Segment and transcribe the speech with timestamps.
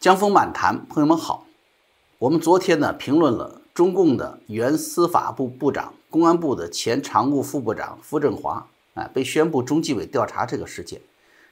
[0.00, 1.46] 江峰满谈，朋友们好。
[2.16, 11.02] 我们昨天呢评论了中共的原司法部部长、公安部的前常务副部长傅政华啊被宣布中纪委调查这个事件。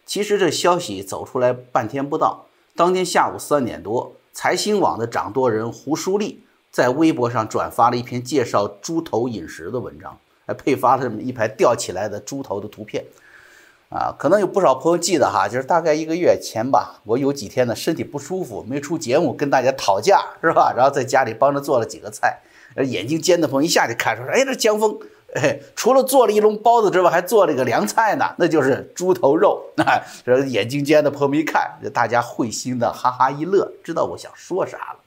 [0.07, 13.05] 其实这消息走出来半天不到，当天下午三点多，财新网的掌舵人胡舒立在微博上转发了一篇介绍猪头饮食的文章，还配发了这么一排吊起来的猪头的图片。
[13.91, 20.75] 啊，可能有不少朋友记得哈，就是大概一个月前吧，我有几天呢身体不舒服，没出节目跟大家讨价是吧？
[20.77, 22.41] 然后在家里帮着做了几个菜，
[22.85, 24.99] 眼睛尖的朋友一下就看出来，哎，这江峰，
[25.35, 29.65] 哎，除了做了一笼包子之外，还做了一个凉菜呢，那就是猪头肉。
[29.79, 34.99] 啊，这眼睛尖的朋友们一看，大家会心的哈哈一乐，知道我想说啥了。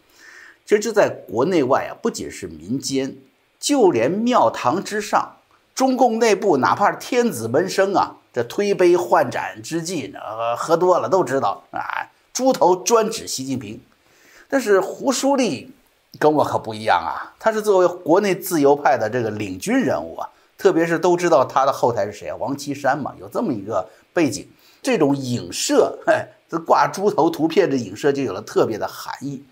[0.66, 3.17] 其实就在国内外啊，不仅是民间，
[3.59, 5.36] 就连庙堂之上，
[5.75, 8.16] 中共内部哪怕是天子门生啊。
[8.34, 10.20] 这推杯换盏之际呢，
[10.58, 13.80] 喝多了都知道啊，猪头专指习近平。
[14.48, 15.72] 但是胡舒立
[16.20, 24.48] 跟我可不一样啊，他是作为国内自由派的这个领军人物啊，特别是都知道他的后台是谁啊，王岐山嘛，有这么一个背景，
[24.81, 29.44] 这种影射，哎，这挂猪头图片的影射就有了特别的含义。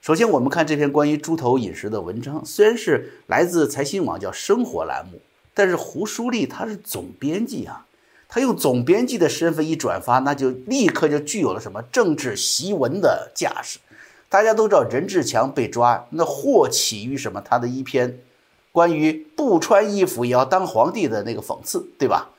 [0.00, 5.20] 首先，我们看这篇关于猪头饮食的文章，虽然是来自财新网叫生活栏目，
[5.52, 7.86] 但是胡舒立他是总编辑啊。
[8.28, 13.78] 他用总编辑的身份一转发，那就立刻就具有了什么政治檄文的架势。
[14.28, 17.40] 大家都知道任志强被抓，那祸起于什么？
[17.40, 18.20] 他的一篇
[18.70, 22.30] 关于不穿衣服也要当皇帝的那个讽刺，对吧？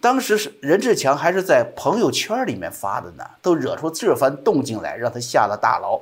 [0.00, 6.00] 当时是任志强还是在朋友圈里面发的呢，都惹出这番动静来，让他下了大牢。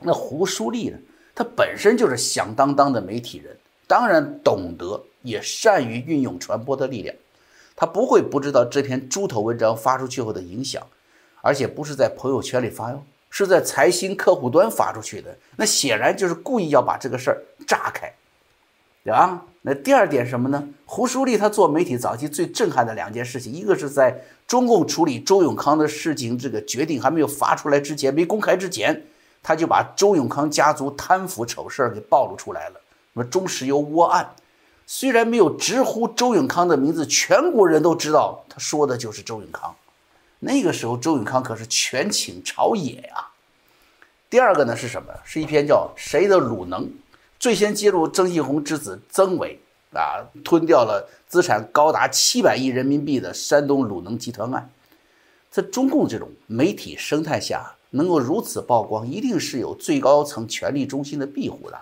[0.00, 0.98] 那胡舒立呢？
[1.36, 7.14] 他本身就是响当当的媒体人，当然懂得也善于运用传播的力量。
[7.76, 10.82] 他不会不知道这篇猪头文章发出去后的影响，
[11.40, 15.36] 而且不是在朋友圈里发哟，是在财新客户端发出去的。
[15.56, 18.12] 那显然就是故意要把这个事儿炸开，
[19.02, 19.44] 对吧？
[19.62, 20.68] 那第二点什么呢？
[20.84, 29.02] 胡舒立他做媒体早期最震撼的两件事情，一个是在中共处理周永康的事情这个决定还没有发出来之前，没公开之前，
[29.42, 32.74] 他就把周永康家族贪腐丑事儿给暴露出来了，
[33.14, 34.30] 什么中石油窝案。
[34.86, 39.74] 虽然没有直呼周永康的名字，全国人都知道他说的就是周永康。
[40.40, 43.28] 那个时候，周永康可是权倾朝野呀。
[44.28, 45.14] 第二个呢是什么？
[45.24, 46.84] 是一篇叫《谁的鲁能》，
[47.38, 49.58] 最先揭露曾庆红之子曾伟
[49.94, 54.70] 啊吞掉了资产高达七百亿人民币的山东鲁能集团案。
[55.50, 61.78] 在中共这种媒体生态下，能够如此曝光，一定是有最高层权力中心的庇护的。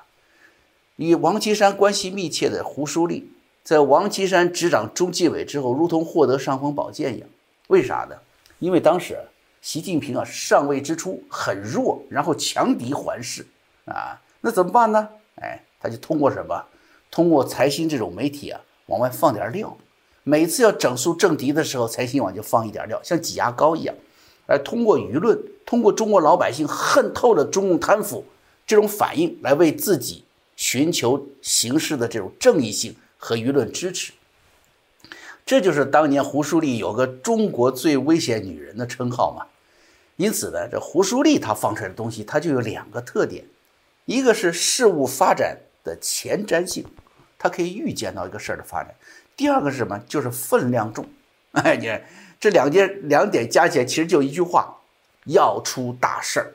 [1.09, 3.31] 与王岐山关系密切的胡舒立，
[3.65, 7.29] 在王岐山执掌中纪委之后，如同获得尚方宝剑一样。
[7.69, 8.17] 为啥呢？
[8.59, 9.19] 因为当时
[9.61, 13.47] 习近平啊上位之初很弱，然后强敌环视
[13.87, 15.09] 啊，那怎么办呢？
[15.41, 16.65] 哎，他就通过什么？
[17.11, 19.77] 通过财新这种媒体啊，往外放点料。
[20.25, 23.95] 每次要整肃政敌的时候，财新网就放一点料，像挤牙膏一样。
[24.47, 28.25] 而通过舆论，通过中国老百姓恨透了中共贪腐
[28.67, 30.25] 这种反应，来为自己。
[30.63, 34.13] 寻求形式的这种正义性和舆论支持，
[35.45, 39.45] 这就是当年胡舒立有个“中国最危险女人”的称号嘛。
[40.15, 43.45] 因此呢，这胡舒立他放出来的东西，它就有两个特点：
[44.05, 46.87] 一个是事物发展的前瞻性，
[47.37, 48.93] 它可以预见到一个事儿的发展；
[49.37, 49.99] 第二个是什么？
[50.07, 51.05] 就是分量重。
[51.51, 52.01] 哎， 你看
[52.39, 54.77] 这两件两点加起来，其实就一句话：
[55.25, 56.55] 要出大事儿。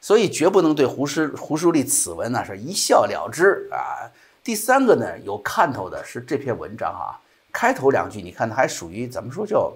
[0.00, 4.10] 所以绝不能对胡舒胡舒立此文呢是一笑了之啊。
[4.44, 7.20] 第三个呢有看头的是这篇文章啊，
[7.52, 9.72] 开头两句你看它还属于怎么说叫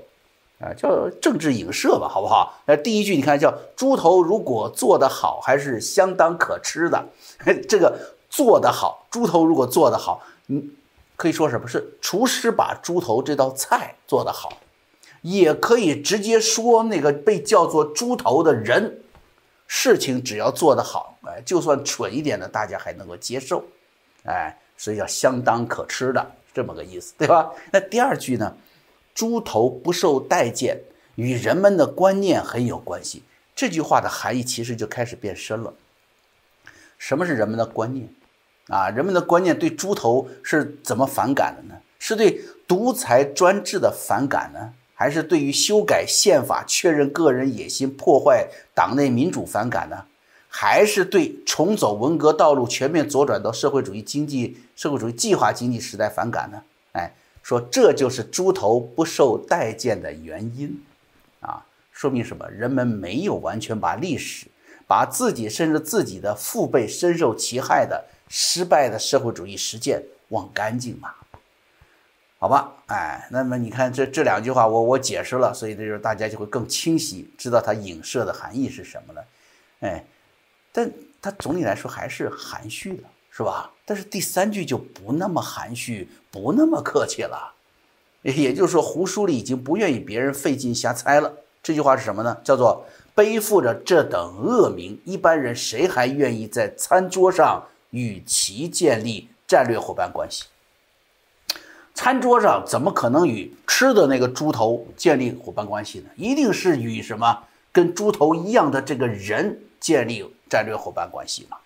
[0.60, 2.54] 啊叫政治影射吧，好不好？
[2.66, 7.04] 那第一句你看叫猪头如果做得好还是相当可吃的，
[7.68, 10.70] 这个做得好，猪头如果做得好，嗯，
[11.16, 14.58] 可以说什么是厨师把猪头这道菜做得好，
[15.20, 19.01] 也可以直接说那个被叫做猪头的人。
[19.74, 23.64] 事情只要做得好，哎，就算蠢一点的，大家还能够接受，
[24.24, 27.50] 哎，所以叫相当可吃的这么个意思，对吧？
[27.72, 28.54] 那第二句呢，
[29.14, 30.78] 猪头不受待见，
[31.14, 33.22] 与人们的观念很有关系。
[33.56, 35.72] 这句话的含义其实就开始变深了。
[36.98, 38.06] 什么是人们的观念？
[38.68, 41.80] 啊，人们的观念对猪头是怎么反感的呢？
[41.98, 44.74] 是对独裁专制的反感呢？
[45.02, 50.04] 还是对于修改宪法、确认个人野心、破坏党内民主反感呢？
[50.48, 56.62] 还是对重走文革道路、全面左转到社会主义经济、社会主义计划经济时代反感呢？
[56.92, 57.12] 哎，
[57.42, 60.80] 说这就是猪头不受待见的原因
[61.40, 61.66] 啊！
[61.90, 62.48] 说明什么？
[62.48, 64.46] 人们没有完全把历史，
[64.86, 71.14] 把自己甚至自己的父辈深受其害的失败的社会主义实践忘干净嘛？
[72.42, 79.24] 好吧，哎，那么你看这这两句话，我我解释了，所以这就是大家就会更清晰知道它影射的含义是什么了，
[79.78, 80.04] 哎，
[80.72, 80.90] 但
[81.20, 83.70] 它总体来说还是含蓄的，是吧？
[83.84, 87.54] 但是第三句就不那么含蓄，不那么客气了，
[88.22, 91.32] 也就是说，胡舒立已经不愿意别人费劲瞎猜了。
[91.62, 92.36] 这句话是什么呢？
[92.42, 92.84] 叫做
[93.14, 100.46] 背负着这等恶名，一般人谁还愿意在餐桌上与其建立战略伙伴关系？
[101.94, 106.06] 餐桌上怎么可能与吃的那个猪头建立伙伴关系呢？
[106.16, 111.58] 一定是与什么跟猪头一样的这个人建立战略伙伴关系嘛？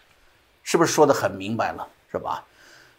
[0.62, 1.86] 是不是说的很明白了？
[2.10, 2.44] 是吧？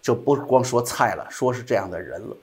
[0.01, 2.37] 就不光说菜了，说是这样的人了。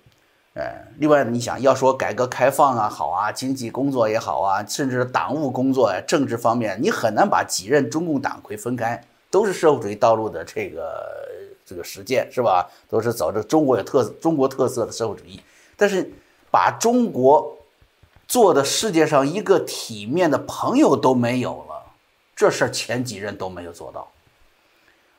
[0.56, 11.25] 哎，另外你想要说改革开放啊好啊，经济工作也好啊，甚至党务工作呀、政治方面，你很难把几任中共党魁分开，都是社会主义道路的这个。
[11.66, 12.69] 这个实践是吧？
[12.88, 15.40] 都是走着中国有特中国特色的社会主义，
[15.76, 16.12] 但是
[16.50, 17.56] 把中国
[18.28, 21.93] 做的世界上一个体面的朋友都没有了，
[22.37, 24.08] 这事儿前几任都没有做到。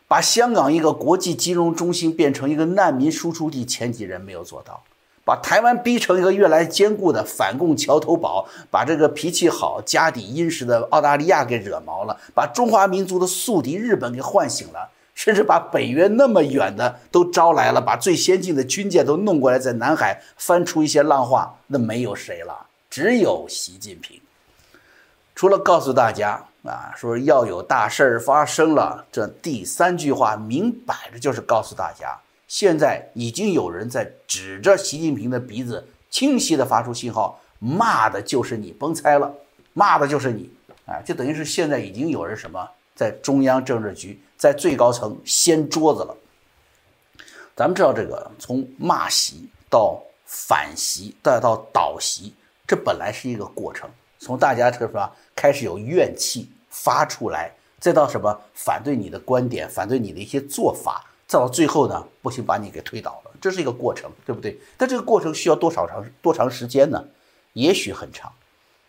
[0.08, 4.84] 把香港一个国际金融中心变成一个难民输出地，前几任没有做到。
[5.24, 14.92] 把台湾逼成一个越来坚固的反共桥头堡，把这个脾气好、家底殷实的澳大利亚给惹毛了，把中华民族的宿敌日本给唤醒了。
[15.16, 24.20] 甚至把北约那么远的都招来了，把最先进的军舰都弄过来，在南海翻出一些浪花，那没有谁了，只有习近平。
[25.34, 39.34] 除了告诉大家啊，说要有大事儿发生了，这第三句话明摆着就是告诉大家，现在已经有人在指着习近平的鼻子，清晰的发出信号，骂的就是你，甭猜了，
[39.74, 40.50] 骂的就是你，
[40.86, 42.70] 啊，就等于是现在已经有人什么。
[42.96, 46.16] 在中央政治局，在最高层掀桌子了。
[47.56, 52.32] 咱们知道，这个从骂席到反席，再到倒席，
[52.68, 53.90] 这本来是一个过程。
[54.20, 64.60] 从大家这说开始有怨气发出来，再到什么反对你的观点，反对你的一些做法，再到最后呢，不行把你给推倒了，这是一个过程，对不对？
[64.78, 67.04] 但这个过程需要多少长多长时间呢？
[67.54, 68.32] 也许很长，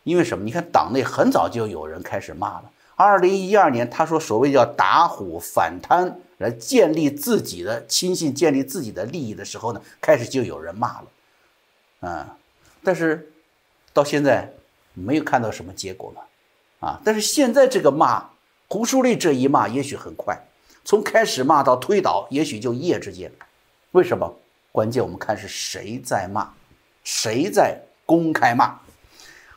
[0.02, 0.44] 因为什么？
[0.44, 2.70] 你看党内很早就有人开始骂了。
[2.96, 12.36] 二零一二年，他说所谓叫打虎反贪来建立自己的亲信、建立自己的利益的时候呢，开始就有人骂了，啊，
[12.82, 13.30] 但是
[13.92, 14.50] 到现在
[14.94, 18.30] 没有看到什么结果嘛，啊，但是现在这个骂
[18.68, 20.36] 胡舒立这一骂，也许很快，
[20.84, 23.30] 从开始骂到推倒，也许就一夜之间。
[23.92, 24.34] 为什么？
[24.72, 26.52] 关键我们看是谁在骂，
[27.02, 28.78] 谁在公开骂。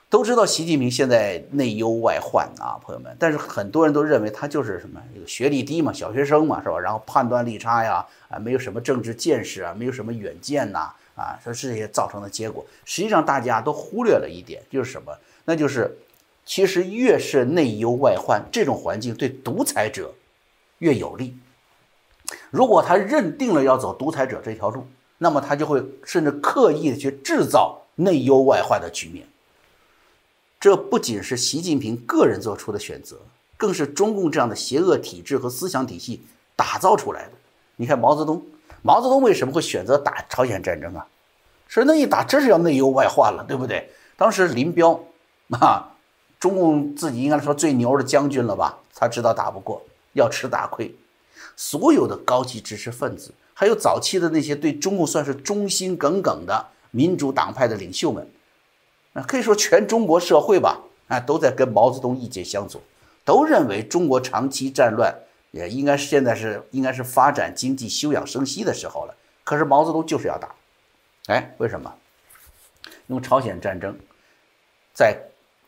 [0.10, 3.16] 都知道习近平现在内忧外患啊，朋友们。
[3.20, 6.80] 但是很多人都认为他就是什么，这个学历低嘛，小学生嘛，是吧？
[6.80, 12.66] 然后判断力差呀，啊，没有什么政治见识啊，没有什么远见呐，啊，说是这些造成的结果。
[12.86, 15.16] 实际上大家都忽略了一点，就是什么？
[15.46, 15.96] 那就是
[16.44, 20.16] 其实越是内忧外患，这种环境对独裁者
[20.80, 21.38] 越有利。
[22.50, 24.88] 如果他认定了要走独裁者这条路，
[25.20, 29.28] 那么他就会甚至刻意的去制造内忧外患的局面。
[30.60, 33.18] 这不仅是习近平个人做出的选择，
[33.56, 36.22] 更是中共这样的邪恶体制和思想体系
[36.56, 37.32] 打造出来的。
[37.78, 38.46] 你看毛泽东，
[38.82, 41.08] 毛泽东为什么会选择打朝鲜战争啊？
[41.70, 43.90] 说那一打真是要内忧外患了，对不对？
[44.18, 45.00] 当时林彪
[45.52, 45.96] 啊，
[46.38, 48.80] 中共自己应该说最牛的将军了吧？
[48.94, 49.82] 他知道打不过，
[50.12, 50.94] 要吃大亏。
[51.56, 58.30] 所有的高级知识分子，还有早期的那些对中共算是忠心耿耿的民主党派的领袖们。
[59.14, 62.82] 啊，可以说全中国社会吧，啊，都在跟毛泽东意见相左，
[63.26, 65.14] 都认为中国长期战乱，
[65.52, 69.16] 也应该是现在是应该是发展经济休养生息的时候了。
[69.44, 70.54] 可是毛泽东就是要打，
[71.26, 71.94] 哎，为什么？
[73.08, 73.98] 用朝鲜战争，
[74.94, 75.18] 在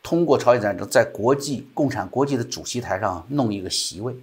[0.00, 4.14] 通过朝鲜战争在国际共产国际的主席台上弄一个席位，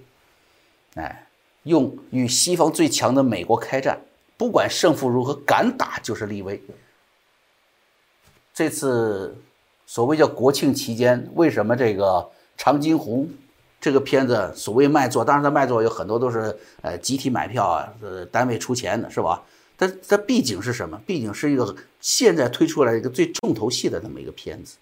[0.95, 1.27] 哎，
[1.63, 3.99] 用与西方最强的美国开战，
[4.37, 6.63] 不管胜负如何，敢打就是立威。
[8.59, 9.37] 这次
[9.87, 12.03] 所谓叫国庆期间，为什么这个
[12.57, 13.23] 《长津湖》
[13.79, 15.23] 这个片子所谓卖座？
[15.23, 19.41] 当然，它卖座有很多都是呃集体买票啊，呃单位出钱的是吧？
[19.77, 21.01] 但它毕竟是什么？
[21.07, 24.75] 毕竟是一个现在推出来一个最重头戏的那么一个片子。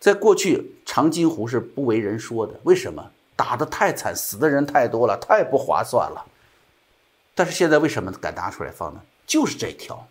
[0.00, 3.10] 在过去，《长津湖》是不为人说的，为什么？
[3.36, 6.24] 打得太惨，死的人太多了，太不划算了。
[7.34, 9.02] 但是现在为什么敢拿出来放呢？
[9.26, 10.08] 就是这条。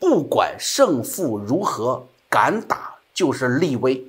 [0.00, 4.04] 不管胜负如何，敢打就是立威。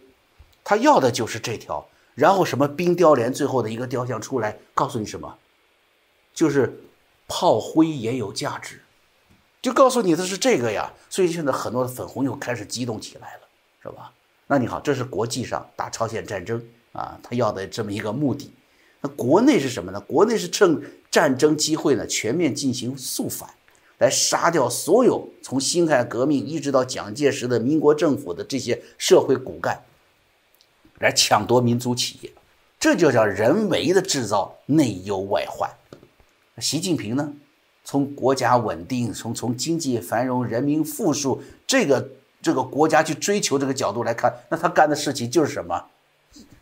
[0.64, 1.88] 他要的就是这条。
[2.16, 5.38] 然后什么冰雕连最后的一个雕像出来，告诉你什么？
[6.34, 6.82] 就是
[7.28, 8.82] 炮灰也有价值，
[9.62, 10.92] 就告诉你的是这个呀。
[11.10, 13.42] 所以现在很多的粉红又开始激动起来了，
[13.82, 14.12] 是吧？
[14.48, 18.54] 那你好，这是国际上打朝鲜战争啊，他要的这么一个目的。
[19.00, 20.00] 那国内是什么呢？
[20.02, 23.50] 国内是趁战争机会呢，全面进行肃反，
[24.02, 29.84] 来杀掉所有从辛亥革命一直到蒋介石的民国政府的这些社会骨干。
[30.98, 32.32] 来抢夺民族企业，
[32.80, 35.70] 这就叫人为的制造内忧外患。
[36.58, 37.32] 习近平呢，
[37.84, 42.10] 从国家稳定、从从经济繁荣、人民富庶这个
[42.42, 45.86] 这个国家去追求这个角度来看，那他干的事情就是什么？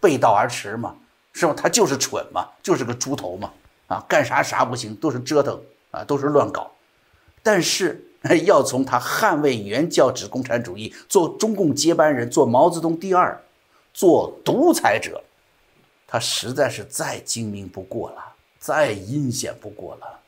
[0.01, 0.96] 背道而驰嘛，
[1.31, 1.53] 是吧？
[1.55, 3.53] 他就是蠢嘛，就是个猪头嘛，
[3.88, 5.58] 啊，干啥啥不行，都是折腾
[5.91, 6.69] 啊，都是乱搞。
[7.43, 8.05] 但是
[8.46, 13.41] 要从他捍卫原教旨共产主义，做中共接班人，做毛泽东第二。
[13.91, 15.22] 做独裁者，
[16.08, 20.19] 他实在是再精明不过了，再阴险不过了。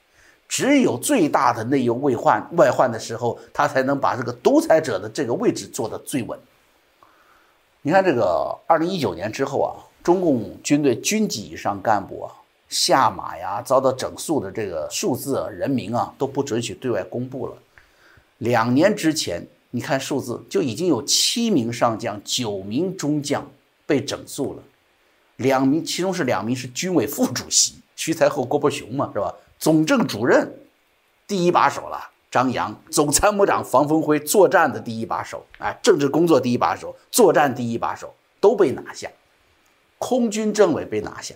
[0.50, 6.38] 只有最大的内忧外患外患的时候，他才能把这个独裁者的这个位置做得最稳。
[7.84, 9.72] 你看，这个二零一九年之后啊，
[10.04, 12.34] 中共军队军级以上干部啊
[12.72, 17.54] 下马呀，遭到整肃的这个数字人名啊，都不准许对外公布了。
[18.40, 23.48] 两年之前，你看数字就已经有七名上将，九名中将。
[23.88, 24.64] 被整肃了，
[25.36, 29.36] 两名，其中是两名是军委副主席徐才厚、郭伯雄嘛，是吧？
[29.60, 30.50] 总政主任，
[31.28, 32.00] 第一把手了，
[32.30, 39.12] 张扬；总参谋长房峰辉，作战的第一把手，哎，政治工作第一把手，作战第一把手都被拿下，
[39.98, 41.36] 空军政委被拿下，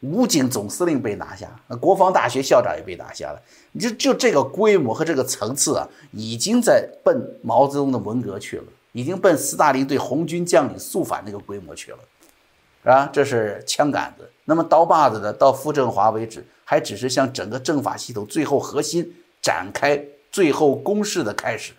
[0.00, 3.42] 武警总司令被拿下，那国防大学校长也被拿下了。
[3.72, 8.64] 你就就这个规模和这个层次啊，已经在奔毛泽东的文革去了。
[8.92, 11.98] 已经奔斯大林对红军将领肃反那个规模去了，
[12.82, 13.08] 是吧？
[13.12, 14.28] 这是枪杆子。
[14.44, 15.32] 那么刀把子呢？
[15.32, 20.02] 到傅政华为止，还只是向整个政法系统最后核心展开
[20.32, 21.74] 最后攻势的开始。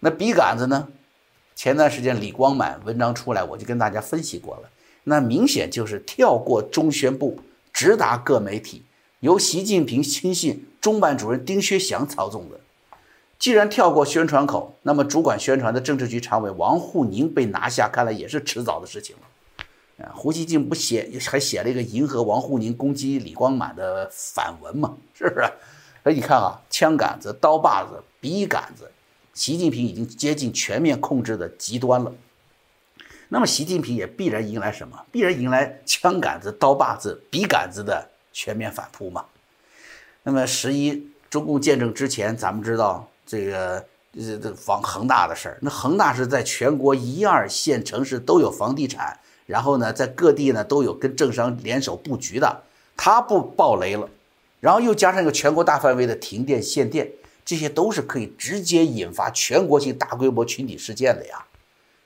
[0.00, 0.88] 那笔杆子呢？
[1.56, 4.68] 前段时间李光满文章出来，我就跟大家分析过了。
[5.08, 7.40] 那明显就是跳过中宣部，
[7.72, 8.82] 直达各媒体，
[9.20, 12.60] 由习近平亲信中办主任丁薛祥操纵的。
[13.38, 20.04] 既然跳过宣传口，那么主管宣传的政治局常委王沪宁被拿下，看来也是迟早的事情了。
[20.04, 24.96] 啊，胡锡进不写还写了一个迎合王沪宁攻击李光满的反文嘛？
[25.14, 25.46] 是不是？
[26.02, 28.90] 所以你看啊，枪杆子、刀把子、笔杆子，
[29.32, 32.12] 习近平已经接近全面控制的极端了。
[33.28, 35.04] 那么习近平也必然迎来什么？
[35.12, 39.24] 必然迎来枪杆子、刀把子、笔杆子的全面反扑嘛？
[40.22, 43.08] 那么十一中共建政之前，咱们知道。
[43.30, 52.62] 这个这这房恒大的事儿，那恒大是在全国一二线城市都有房地产，然后呢，在各地呢都有跟政商联手布局的，
[52.96, 54.08] 它不爆雷了，
[54.60, 57.06] 然后又加上一个全国大范围的停电限电，
[57.44, 61.44] 这些都是可以直接引发全国性大规模群体事件的呀。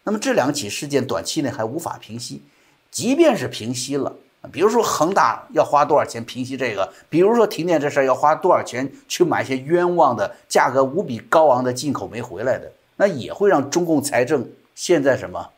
[0.05, 2.43] 那么这两起事件短期内还无法平息，
[2.91, 4.15] 即便是平息了。
[4.51, 6.93] 比如说恒大要花多少钱平息这个？
[7.09, 12.73] 比如说停电这事儿要花多少钱去买些冤枉的、价格无比高昂的进口煤回来的？
[12.97, 15.51] 那也会让中共财政现在什么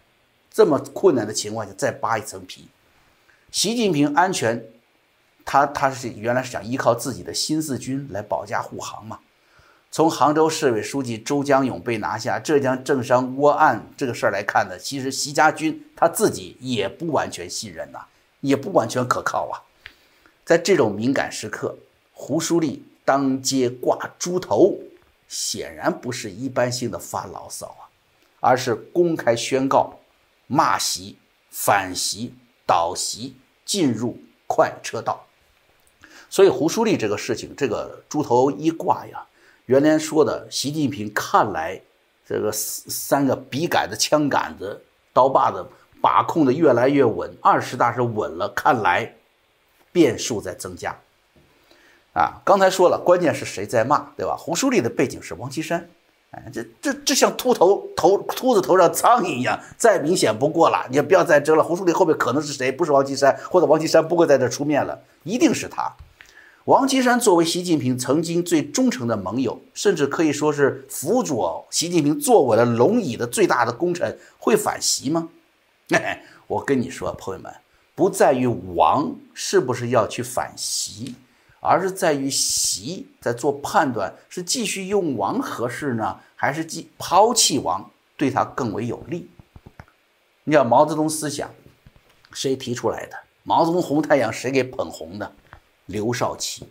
[0.50, 2.68] 这么困难的情况下再扒一层皮。
[3.50, 4.62] 习近平安全，
[5.46, 9.18] 他他是原来是想依靠自己的新四军来保驾护航嘛？
[9.94, 18.00] 从杭州市委书记周江勇被拿下、浙江政商窝案这个事儿来看呢，其实习家军他自己也不完全信任呐。
[18.40, 19.62] 也不完全可靠啊！
[20.44, 21.76] 在这种敏感时刻，
[22.12, 24.76] 胡舒立当街挂猪头，
[25.28, 27.86] 显然不是一般性的发牢骚啊，
[28.40, 30.00] 而是公开宣告
[30.48, 31.16] 骂习、
[31.52, 32.34] 反习、
[32.66, 35.24] 倒习进入快车道。
[36.28, 39.24] 所以胡舒立这个事情，这个猪头一挂呀，
[39.66, 41.80] 原来说的习近平看来
[42.26, 45.64] 这个三个笔杆子、枪杆子、刀把子。
[46.04, 49.14] 把控的越来越稳，二十大是稳了，看来
[49.90, 50.94] 变数在增加。
[52.12, 54.36] 啊，刚才说了，关键是谁在骂，对吧？
[54.36, 55.88] 胡舒立的背景是王岐山，
[56.32, 60.84] 哎，这这这像秃头头秃子头上苍蝇一样，再明显不过了。
[60.90, 62.70] 你也不要再争了，胡舒立后面可能是谁？
[62.70, 65.90] 不是王岐山，或者王岐山不会在这出面了，一定是他。
[66.64, 75.28] 王岐山作为习近平曾经最忠诚的盟友，甚至可以说是辅佐习近平坐稳了龙椅的最大的功臣，会反习吗？
[75.90, 77.52] 哎，我跟你说，朋友们，
[77.94, 81.16] 不在于王是不是要去反习，
[81.60, 89.28] 而是在于习在做判断，是继续用王合适呢，还是继抛弃王对他更为有利？
[90.44, 91.50] 你看毛泽东思想，
[92.32, 93.18] 谁提出来的？
[93.42, 95.30] 毛泽东红太阳谁给捧红的？
[95.86, 96.68] 刘少奇，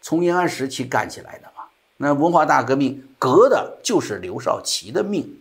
[0.00, 1.64] 从延安时期干起来的嘛。
[1.96, 5.40] 那文化大革命革的就是刘少奇的命。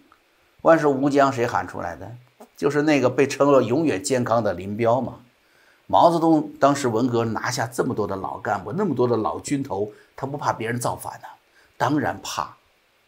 [0.61, 2.11] 万寿无疆谁喊出来的？
[2.55, 5.19] 就是那个被称为永远健康的林彪嘛。
[5.85, 11.27] 毛泽东当时文革拿下这么多的老干部，那么多的老军头，他不怕别人造反呢？
[11.77, 12.57] 当然怕。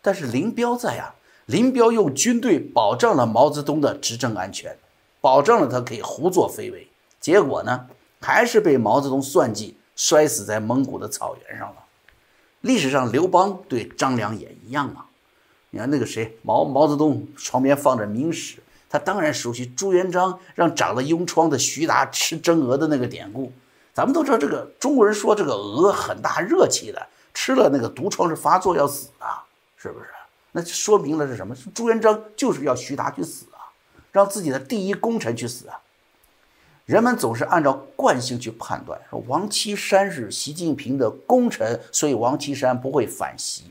[0.02, 1.16] 但是林彪在啊。
[1.48, 4.78] 林彪用军队保障了毛泽东的执政安全，
[5.20, 6.88] 保障了他可以胡作非为。
[7.20, 7.88] 结果呢，
[8.22, 11.76] 还是被毛泽东算计，摔死在蒙古的草原上了。
[12.62, 15.06] 历史上，刘邦对张良也一样啊。
[15.72, 23.52] 你看那个谁，毛毛泽东床边放着明史，他当然熟悉朱元璋让长了痈疮的徐达吃蒸鹅的那个典故。
[23.94, 29.26] 咱们都知道，这个中国人说这个鹅很大热气的，吃了那个毒疮是发作要死的，
[29.76, 30.06] 是不是？
[30.54, 31.54] 那说明了是什么？
[31.76, 33.68] 朱元璋就是要徐达去死啊，
[34.14, 35.78] 让自己的第一功臣去死啊。
[36.90, 43.66] 人们总是按照惯性去判断，说王岐山是习近平的功臣，所以王岐山不会反袭。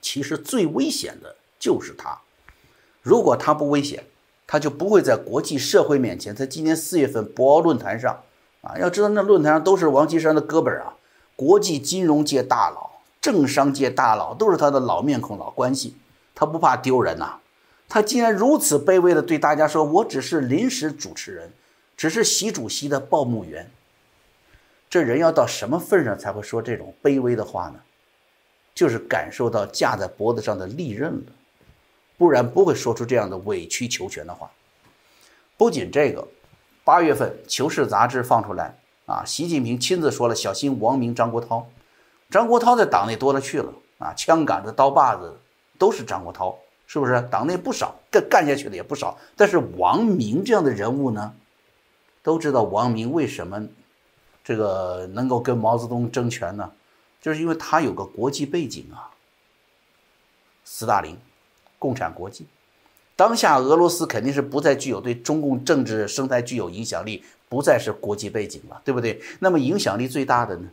[0.00, 2.18] 其实最危险的就是他，
[3.00, 4.06] 如果他不危险，
[4.44, 8.24] 他就不会在国际社会面前，在今年四月份博鳌论坛上
[8.62, 10.94] 啊，要知道那论坛上都是王岐山的哥们儿啊，
[11.36, 12.90] 国际金融界大佬。
[13.20, 15.94] 政商界大佬都是他的老面孔、老关系，
[16.34, 17.36] 他不怕丢人呐。
[17.88, 21.52] 他竟然如此卑微的对大家说：“我只是临时主持人，
[22.00, 23.70] 只是习主席的报幕员。”
[24.88, 27.78] 这人要到什么份上才会说这种卑微的话呢？
[28.74, 31.32] 就是感受到架在脖子上的利刃了，
[32.16, 34.50] 不然不会说出这样的委曲求全的话。
[35.58, 36.26] 不仅这个，
[36.84, 41.62] 八月份《求是》杂志放出来啊，习近平亲自说了：“小心王明、张国焘。”
[42.30, 45.38] 张国焘在党内多了去了啊，枪杆子、刀把子
[45.78, 47.20] 都是张国焘，是不是？
[47.30, 49.18] 党内不少干干下去的也不少。
[49.36, 51.34] 但是王明这样的人物呢，
[52.22, 53.66] 都知道王明为什么
[54.44, 56.70] 这个能够跟毛泽东争权呢？
[57.20, 59.10] 就是因为他有个国际背景啊。
[60.64, 61.16] 斯大林，
[61.78, 62.46] 共产国际，
[63.16, 69.20] 当下俄罗斯肯定是不再具有对中共政治生态具有影响力，不再是国际背景了，对不对？
[69.40, 70.70] 那么影响力最大的呢？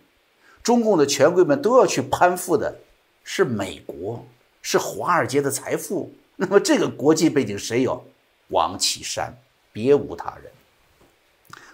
[0.62, 2.78] 中共的权贵们都要去攀附的，
[3.24, 4.24] 是美国，
[4.62, 6.14] 是华尔街的财富。
[6.36, 8.06] 那么这个国际背景谁有？
[8.50, 9.36] 王岐山，
[9.74, 10.52] 别无他人。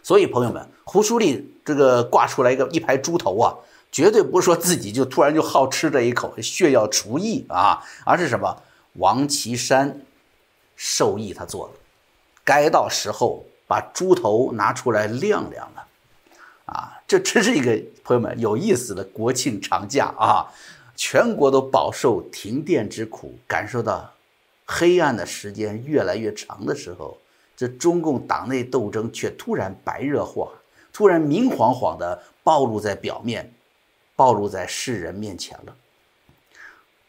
[0.04, 3.56] 所以朋友们，胡舒立这个挂出来一个一排猪头啊，
[3.92, 8.62] 绝对不是说自己就突然就好吃这一口炫耀厨艺啊，而是什么？
[8.94, 10.02] 王岐山
[10.76, 11.74] 授意他做的，
[12.44, 15.88] 该到时候把猪头拿出来晾晾了。
[16.66, 20.48] 啊，这真是一个朋友们有意思的国庆长假啊！
[20.96, 24.14] 全国都饱受停电之苦，感受到
[24.66, 27.18] 黑暗的时间越来越长的时候，
[27.56, 30.50] 这中共党内斗争却突然白热化，
[30.92, 33.54] 突然明晃晃的暴露在表面，
[34.16, 35.76] 暴露在世人面前了。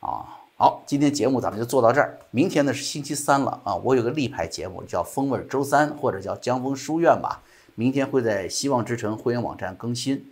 [0.00, 2.18] 啊，好，今天节目咱们就做到这儿。
[2.30, 7.42] 明天呢是星期三了啊，我有个立牌节目叫“风味周三”或者叫“江风书院”吧。
[7.74, 10.30] 明天会在希望之城会员网站更新，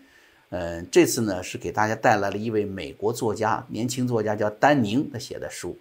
[0.51, 5.77] 嗯，这次呢是给大家带来了一位美国作家，年轻作家叫丹宁他写的书，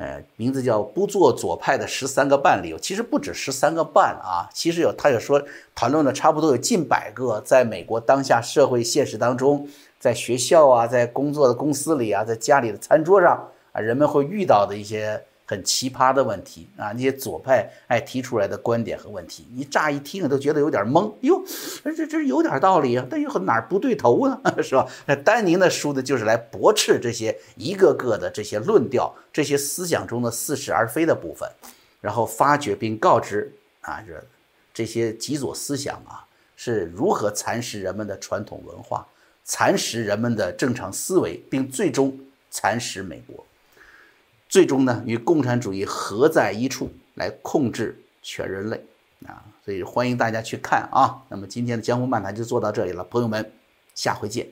[0.00, 2.76] 呃，名字叫《不做左派的十三个半理由》。
[2.80, 5.42] 其实不止十三个半啊，其实有，他有说
[5.74, 15.22] 谈论了差不多有近百个在美国当下社会现实当中，在学校啊，在工作的公司里啊，在家里的餐桌上啊，人们会遇到的一些。
[15.50, 16.92] 很奇葩的问题啊！
[16.92, 21.12] 那些左派爱提出来的观点和问题，你乍一听都觉得有点懵。
[21.22, 21.44] 哟，
[21.82, 24.40] 这这有点道理啊，但又哪儿不对头呢？
[24.62, 24.86] 是吧？
[25.06, 31.50] 那丹宁的书呢，就是来驳斥这些一个个的这些论调、这些思想中的似是而非的部分，
[32.00, 34.22] 然后发掘并告知啊，这
[34.72, 39.04] 这些极左思想啊是如何蚕食人们的传统文化，
[39.44, 42.16] 蚕食人们的正常思维，并最终
[42.52, 43.44] 蚕食美国。
[44.50, 48.84] 最终呢，与共产主义合在一处，来控制全人类
[49.24, 49.44] 啊！
[49.64, 51.22] 所以欢迎大家去看啊。
[51.28, 53.52] 那么今天的江湖漫谈就做到这里了，朋友们，
[53.94, 54.48] 下回见。